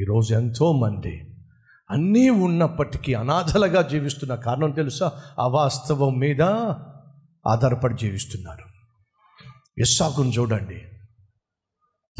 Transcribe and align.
ఈరోజు 0.00 0.34
ఎంతోమంది 0.34 1.34
అన్నీ 1.90 2.30
ఉన్నప్పటికీ 2.30 3.14
అనాథలుగా 3.14 3.82
జీవిస్తున్న 3.82 4.34
కారణం 4.34 4.70
తెలుసా? 4.70 5.12
అవాస్తవం 5.38 6.18
మీద 6.18 6.42
ఆధారపడి 7.46 7.94
జీవిస్తున్నారు. 7.94 8.64
ఇస్సాకును 9.78 10.28
చూడండి. 10.28 10.74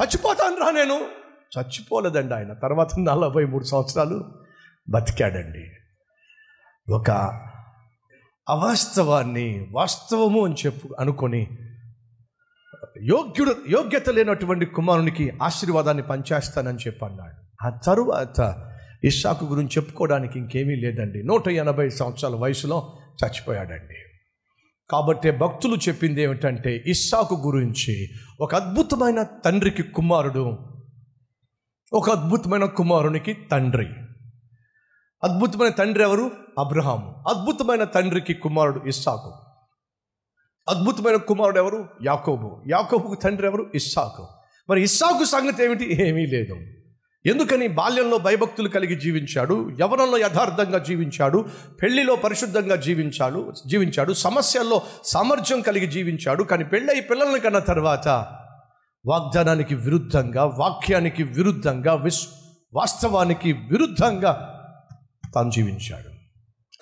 చచ్చిపోతాను 0.03 0.57
రా 0.57 0.71
నేను. 0.71 1.07
చచ్చిపోలేదండి 1.59 2.35
ఆయన. 2.35 2.53
తర్వాత 2.53 2.89
నలభై 2.98 3.45
మూడు 3.45 3.65
సంవత్సరాలు 3.65 4.25
బతికాడండి. 4.89 5.71
ఒక 6.93 7.11
అవాస్తవాన్ని 8.49 9.69
వాస్తవము 9.73 10.45
అని 10.45 10.55
చెప్పు 10.67 10.97
అనుకొని 11.01 11.59
యోగ్యుడు 13.03 13.56
యోగ్యత 13.70 14.11
లేనటువంటి 14.11 14.67
కుమారునికి 14.67 15.33
ఆశీర్వాదాన్ని 15.42 16.03
పంచేస్తానని 16.03 16.78
చెప్పి 16.78 17.05
అన్నాడు 17.05 17.40
ఆ 17.62 17.69
తరువాత 17.69 18.70
ఇస్సాకు 19.05 19.45
గురించి 19.45 19.69
చెప్పుకోవడానికి 19.69 20.38
ఇంకేమీ 20.38 20.74
లేదండి. 20.74 21.23
నూట 21.23 21.48
ఎనభై 21.48 21.88
సంవత్సరాల 21.88 22.36
వయసులో 22.36 22.98
చచ్చిపోయాడండి. 23.24 23.95
కాబట్టి 24.91 25.30
భక్తులు 25.30 25.77
చెప్పింది 25.77 26.23
ఏమిటంటే 26.23 26.84
ఇస్సాకు 26.86 27.34
గురించి 27.34 28.09
ఒక 28.41 28.55
అద్భుతమైన 28.55 29.23
తండ్రికి 29.23 29.83
కుమారుడు 29.83 30.59
ఒక 31.92 32.10
అద్భుతమైన 32.10 32.64
కుమారునికి 32.64 33.33
తండ్రి. 33.52 33.86
అద్భుతమైన 35.24 35.70
తండ్రి 35.70 36.02
ఎవరు? 36.02 36.30
అబ్రహాము. 36.58 37.24
అద్భుతమైన 37.28 37.84
తండ్రికి 37.84 38.34
కుమారుడు 38.34 38.88
ఇస్సాకు. 38.88 39.34
అద్భుతమైన 40.69 41.16
కుమారుడు 41.16 41.58
ఎవరు? 41.58 41.88
యాకోబు. 42.06 42.62
యాకోబుకు 42.70 43.14
తండ్రి 43.14 43.47
ఎవరు? 43.47 43.70
ఇస్సాకు. 43.74 44.28
మరి 44.70 44.83
ఇస్సాకు 44.83 45.24
సంగతి 45.24 45.64
ఏమిటి? 45.64 46.08
ఏమీ 46.08 46.27
లేదు. 46.27 46.80
ఎందుకని 47.27 47.69
బాల్యంలో 47.69 48.19
భయభక్తులు 48.19 48.69
కలిగి 48.69 48.95
జీవించాడు 48.95 49.71
యవనంలో 49.81 50.19
యథార్థంగా 50.19 50.79
జీవించాడు 50.79 51.45
పెళ్ళిలో 51.83 52.17
పరిశుద్ధంగా 52.17 52.77
జీవించాడు 52.77 53.53
జీవించాడు 53.67 54.13
సమస్యల్లో 54.13 54.83
సామర్థ్యం 55.05 55.61
కలిగి 55.61 55.87
జీవించాడు 55.87 56.43
కానీ 56.43 56.65
పెళ్ళై 56.65 57.01
పిల్లల్ని 57.01 57.41
కన్న 57.41 57.59
తర్వాత 57.59 58.09
వాగ్దానానికి 59.07 59.75
విరుద్ధంగా 59.75 60.45
వాక్యానికి 60.45 61.23
విరుద్ధంగా 61.23 61.95
విశ్ 61.95 62.27
వాస్తవానికి 62.75 63.53
విరుద్ధంగా 63.53 64.57
తాను 65.35 65.51
జీవించాడు. 65.51 66.11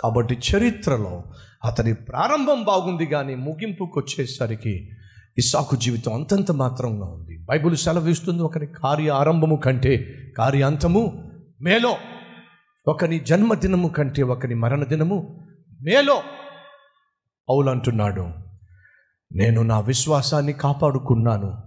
కాబట్టి 0.01 0.35
చరిత్రలో 0.35 1.23
అతని 1.65 1.95
ప్రారంభం 1.95 2.63
బాగుంది 2.63 3.07
కానీ 3.07 3.35
ముగింపుకు 3.35 4.01
వచ్చేసరికి 4.01 4.91
ఇస్సాకు 5.39 5.77
జీవితం 5.77 6.15
అంతంత 6.15 6.53
మాత్రంగా 6.53 7.07
ఉంది. 7.07 7.39
బైబిల్ 7.39 7.77
సెలవిస్తుంది 7.77 8.43
ఒకరి 8.43 8.67
కార్య 8.67 9.11
ఆరంభము 9.11 9.57
కంటే 9.57 10.15
కార్యాంతము 10.39 11.33
మేలో. 11.61 11.97
ఒకని 12.89 13.19
జన్మదినము 13.19 13.89
కంటే 13.89 14.23
ఒకని 14.23 14.55
మరణ 14.55 14.85
దినము 14.85 15.49
మేలో. 15.83 16.23
పౌలు 17.49 17.71
అంటున్నాడు 17.71 18.29
నేను 19.35 19.63
నా 19.63 19.81
విశ్వాసాన్ని 19.81 20.53
కాపాడుకున్నాను. 20.53 21.63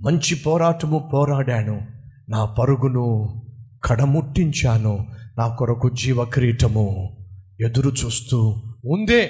మంచి 0.00 0.34
పోరాటము 0.34 1.10
పోరాడాను. 1.12 1.86
నా 2.28 2.44
పరుగును 2.44 3.28
కడముట్టించాను. 3.84 5.06
నా 5.38 5.48
కొరకు 5.48 5.90
జీవ 5.90 6.24
కిరీటము 6.24 7.16
ఎదురు 7.60 7.90
చూస్తూ 7.90 8.62
ఉందే. 8.84 9.26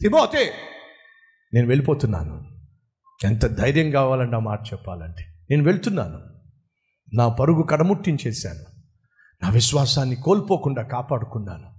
తిమోతే 0.00 0.52
నేను 1.54 1.68
వెళ్ళిపోతున్నాను. 1.68 2.44
ఎంత 3.24 3.46
ధైర్యం 3.46 3.90
కావాలంటే 3.90 4.36
ఆ 4.36 4.38
మాట 4.38 4.60
చెప్పాలంటే. 4.72 5.24
నేను 5.50 5.64
వెళ్తున్నాను. 5.64 6.20
నా 7.14 7.28
పరుగు 7.28 7.62
కడముట్టించేశాను. 7.62 8.72
నా 9.42 9.50
విశ్వాసాన్ని 9.50 10.16
కోల్పోకుండా 10.16 10.82
కాపాడుకున్నాను. 10.82 11.72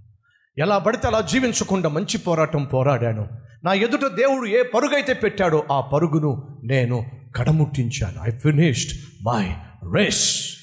ఎలా 0.58 0.78
పడితే 0.78 1.08
అలా 1.08 1.20
జీవించకుండా 1.20 1.88
మంచి 1.88 2.18
పోరాటం 2.18 2.64
పోరాడాను. 2.64 3.28
నా 3.64 3.72
ఎదుట 3.72 4.00
దేవుడు 4.00 4.46
ఏ 4.46 4.62
పరుగైతే 4.62 5.12
పెట్టాడో 5.12 5.64
ఆ 5.72 5.80
పరుగును 5.80 6.60
నేను 6.64 7.04
కడముట్టించాను. 7.36 8.20
ఐ 8.28 8.30
ఫినిష్డ్ 8.30 9.24
మై 9.24 9.54
రేస్ 9.96 10.54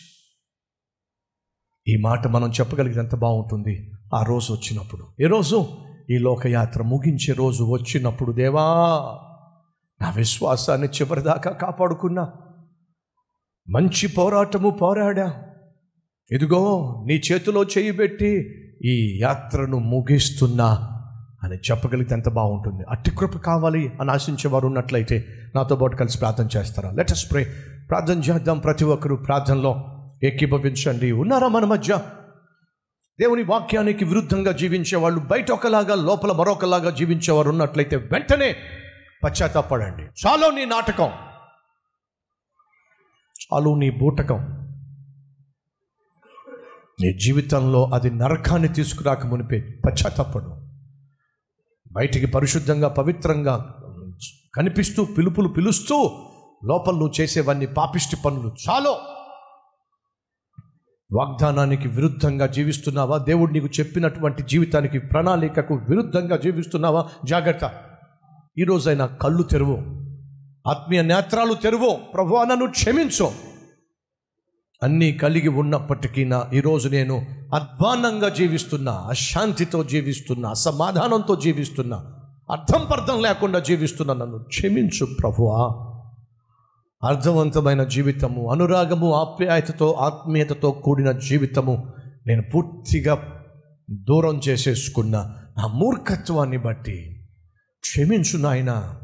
ఈ 1.87 1.97
మాట 1.97 2.27
మనం 2.27 2.51
చెప్పగలిగితే 2.51 2.99
ఎంత 2.99 3.15
బాగుంటుంది. 3.15 3.91
ఆ 4.15 4.23
రోజు 4.23 4.53
వచ్చినప్పుడు. 4.53 5.07
ఏ 5.21 5.25
రోజు? 5.25 5.69
ఈ 6.11 6.17
లోకయాత్ర 6.17 6.83
ముగించే 6.83 7.33
రోజు 7.33 7.63
వచ్చినప్పుడు 7.63 8.31
దేవా 8.31 8.63
నా 10.01 10.09
విశ్వాసాన్ని 10.09 10.87
చివరిదాకా 10.87 11.51
కాపాడుకున్నా. 11.51 12.31
మంచి 13.69 14.07
పోరాటము 14.07 14.69
పోరాడా. 14.69 15.43
ఇదిగో 16.31 16.95
నీ 17.07 17.21
చేతిలో 17.31 17.63
చేయి 17.63 17.91
పెట్టి 17.91 18.55
ఈ 18.85 19.19
యాత్రను 19.21 19.79
ముగిస్తున్నా 19.79 20.87
అని 21.43 21.55
చెప్పగలిగితే 21.55 22.15
ఎంత 22.15 22.29
బాగుంటుంది. 22.29 22.83
అట్టి 22.89 23.11
కృప 23.11 23.37
కావాలి 23.37 23.91
అని 24.01 24.11
ఆశించేవారు 24.11 24.67
ఉన్నట్లయితే 24.67 25.25
నాతో 25.55 25.75
పాటు 25.75 25.95
కలిసి 25.95 26.19
ప్రార్థన 26.19 26.47
చేస్తారా? 26.57 26.91
లెటస్ 26.91 27.31
ప్రే 27.31 27.47
ప్రార్థన 27.89 28.19
చేద్దాం 28.19 28.59
ప్రతి 28.59 28.85
ఒక్కరూ 28.85 29.15
ప్రార్థనలో 29.15 30.01
ఏకీభవించండి. 30.23 31.11
ఉన్నారా 31.11 31.47
మన 31.47 31.65
మధ్య? 31.65 31.97
దేవుని 33.21 33.43
వాక్యానికి 33.43 34.05
విరుద్ధంగా 34.05 34.51
జీవించే 34.51 34.97
వాళ్ళు 34.97 35.19
బయట 35.19 35.51
ఒకలాగా 35.51 35.95
లోపల 35.95 36.31
మరొకలాగా 36.31 36.89
జీవించేవారు 36.89 37.49
ఉన్నట్లయితే 37.49 37.95
వెంటనే 37.95 38.55
పశ్చాత్తాపడండి. 39.23 40.03
చాలు 40.03 40.55
నీ 40.55 40.65
నాటకం. 40.65 41.09
చాలు 43.41 43.75
నీ 43.75 43.89
బూటకం. 43.89 44.37
నీ 47.01 47.13
జీవితంలో 47.13 47.85
అది 47.93 48.11
నరకాన్ని 48.11 48.67
తీసుకురాక 48.67 49.25
మునిపే 49.25 49.61
పశ్చాత్తాపడు. 49.85 50.67
బయటికి 51.91 52.25
పరిశుద్ధంగా 52.25 52.87
పవిత్రంగా 52.87 53.75
కనిపిస్తూ 54.55 55.05
పిలుపులు 55.05 55.47
పిలుస్తూ 55.47 56.27
లోపల 56.65 56.93
నువ్వు 56.93 57.21
చేసేవన్నీ 57.21 57.65
పాపిష్టి 57.65 58.15
పనులు. 58.25 58.55
చాలో! 58.69 58.99
వాగ్దానానికి 61.13 61.87
విరుద్ధంగా 61.87 62.47
జీవిస్తున్నావా? 62.47 63.17
దేవుడు 63.17 63.53
నీకు 63.53 63.67
చెప్పినటువంటి 63.79 64.43
జీవితానికి 64.43 64.99
ప్రణాళికకు 64.99 65.73
విరుద్ధంగా 65.73 66.37
జీవిస్తున్నావా? 66.37 67.05
జాగ్రత్త. 67.25 67.71
ఈరోజైనా 68.59 69.05
కళ్ళు 69.05 69.43
తెరువు. 69.43 69.77
ఆత్మీయ 70.69 71.01
నేత్రాలు 71.01 71.53
తెరువు. 71.53 71.97
ప్రభు 72.13 72.35
నన్ను 72.35 72.67
క్షమించు. 72.67 73.31
అన్నీ 74.83 75.11
కలిగి 75.13 75.47
ఉన్నప్పటికీ 75.47 76.25
నా 76.25 76.45
ఈరోజు 76.53 76.89
నేను 76.89 77.25
అధ్వానంగా 77.55 78.29
జీవిస్తున్నా 78.29 78.91
అశాంతితో 78.91 79.83
జీవిస్తున్నా 79.83 80.49
అసమాధానంతో 80.49 81.35
జీవిస్తున్నా 81.35 82.05
అర్థం 82.51 82.87
పర్థం 82.91 83.21
లేకుండా 83.21 83.59
జీవిస్తున్నా. 83.59 84.13
నన్ను 84.13 84.37
క్షమించు 84.37 85.07
ప్రభువా. 85.21 85.90
అర్థవంతమైన 87.03 87.83
జీవితము 87.83 88.51
అనురాగము 88.51 89.13
ఆప్యాయతతో 89.13 89.91
ఆత్మీయతతో 89.91 90.71
కూడిన 90.71 91.11
జీవితము 91.11 91.93
నేను 92.27 92.43
పూర్తిగా 92.53 93.43
దూరం 93.91 94.41
చేసేసుకున్న 94.47 95.17
నా 95.57 95.67
మూర్ఖత్వాన్ని 95.67 96.57
బట్టి 96.57 97.27
క్షమించు 97.81 98.37
నాయన. 98.37 98.95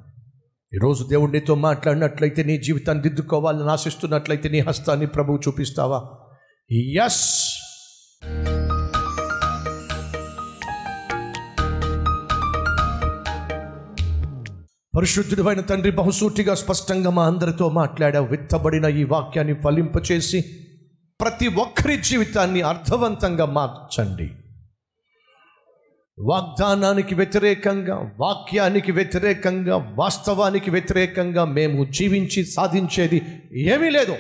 ఈరోజు 0.74 1.03
దేవుడు 1.03 1.31
నీతో 1.31 1.56
మాట్లాడినట్లయితే 1.56 2.44
నీ 2.44 2.57
జీవితాన్ని 2.57 3.03
దిద్దుకోవాలని 3.03 3.72
ఆశిస్తున్నట్లయితే 3.72 4.50
నీ 4.50 4.59
హస్తాన్ని 4.59 5.07
ప్రభువు 5.07 5.38
చూపిస్తావా? 5.38 6.03
ఎస్ 7.06 7.47
పరిశుద్ధుడైన 14.97 15.60
తండ్రి 15.60 15.92
బహుసూటిగా 15.92 16.56
స్పష్టంగా 16.56 17.10
మా 17.10 17.27
అందరితో 17.27 17.69
మాట్లాడావు. 17.69 18.27
విత్తబడిన 18.27 18.86
ఈ 18.86 19.04
వాక్యాన్ని 19.04 19.54
ఫలింపచేసి 19.54 20.45
ప్రతి 21.21 21.48
ఒక్కరి 21.48 21.98
జీవితాన్ని 21.98 22.62
అర్థవంతంగా 22.62 23.45
మార్చండి. 23.45 24.31
వాగ్దానానికి 26.19 27.16
వ్యతిరేకంగా 27.16 28.12
వాక్యానికి 28.19 28.92
వ్యతిరేకంగా 28.92 29.77
వాస్తవానికి 29.77 30.71
వ్యతిరేకంగా 30.71 31.45
మేము 31.45 31.86
జీవించి 31.86 32.45
సాధించేది 32.45 33.21
ఏమీ 33.54 33.89
లేదు. 33.89 34.16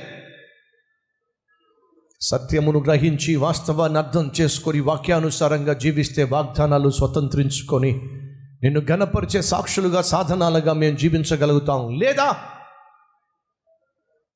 సత్యమును 2.21 2.79
గ్రహించి 2.79 3.35
వాస్తవాన్ని 3.35 3.99
అర్థం 3.99 4.31
చేసుకొని 4.41 4.79
వాక్యానుసారంగా 4.79 5.73
జీవిస్తే 5.73 6.23
వాగ్దానాలు 6.23 6.89
స్వతంత్రించుకొని 6.89 8.16
నిన్ను 8.63 8.81
గణపరిచే 8.91 9.41
సాక్షులుగా 9.41 10.01
సాధనాలుగా 10.01 10.73
మేము 10.73 10.97
జీవించగలుగుతాం. 10.97 11.99
లేదా 11.99 12.35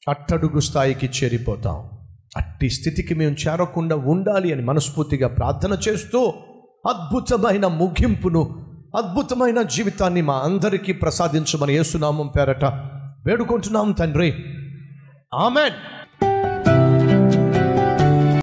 అట్టడుగు 0.09 0.59
స్థాయికి 0.59 1.05
చేరిపోతాం. 1.05 1.89
అట్టి 2.37 2.69
స్థితికి 2.69 3.13
మేము 3.13 3.35
చేరకుండా 3.47 3.95
ఉండాలి 3.95 4.53
అని 4.53 4.61
మనస్ఫూర్తిగా 4.61 5.27
ప్రార్థన 5.27 5.77
చేస్తూ 5.87 6.33
అద్భుతమైన 6.89 7.67
ముగింపును 7.67 8.71
అద్భుతమైన 8.97 9.61
జీవితాన్ని 9.61 10.21
మా 10.21 10.37
అందరికీ 10.39 10.93
ప్రసాదించమని 10.93 11.73
ఏసునామం 11.73 12.27
పేరట 12.27 12.65
వేడుకుంటున్నాం 13.25 13.91
తండ్రి. 13.91 14.35
ఆమెన్. 15.33 16.00